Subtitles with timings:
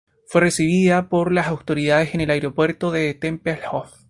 [0.25, 3.99] Fue recibida por las autoridades en el Aeropuerto de Tempelhof.